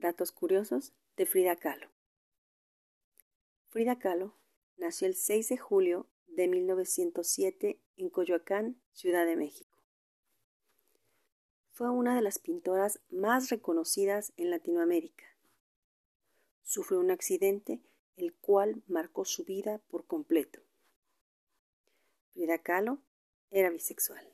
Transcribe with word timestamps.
Datos 0.00 0.32
curiosos 0.32 0.94
de 1.18 1.26
Frida 1.26 1.56
Kahlo. 1.56 1.90
Frida 3.68 3.98
Kahlo 3.98 4.34
nació 4.78 5.06
el 5.06 5.14
6 5.14 5.50
de 5.50 5.58
julio 5.58 6.06
de 6.26 6.48
1907 6.48 7.78
en 7.98 8.08
Coyoacán, 8.08 8.80
Ciudad 8.94 9.26
de 9.26 9.36
México. 9.36 9.76
Fue 11.72 11.90
una 11.90 12.16
de 12.16 12.22
las 12.22 12.38
pintoras 12.38 13.00
más 13.10 13.50
reconocidas 13.50 14.32
en 14.38 14.48
Latinoamérica. 14.48 15.26
Sufrió 16.62 16.98
un 16.98 17.10
accidente 17.10 17.82
el 18.16 18.32
cual 18.32 18.82
marcó 18.86 19.26
su 19.26 19.44
vida 19.44 19.82
por 19.90 20.06
completo. 20.06 20.62
Frida 22.32 22.56
Kahlo 22.56 23.02
era 23.50 23.68
bisexual. 23.68 24.26